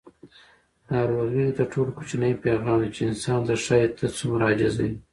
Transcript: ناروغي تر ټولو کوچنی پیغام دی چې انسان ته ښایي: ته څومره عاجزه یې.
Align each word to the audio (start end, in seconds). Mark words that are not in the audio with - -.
ناروغي 0.91 1.45
تر 1.57 1.65
ټولو 1.71 1.91
کوچنی 1.97 2.33
پیغام 2.43 2.77
دی 2.81 2.89
چې 2.95 3.01
انسان 3.09 3.39
ته 3.47 3.53
ښایي: 3.63 3.87
ته 3.97 4.05
څومره 4.17 4.43
عاجزه 4.47 4.83
یې. 4.89 4.93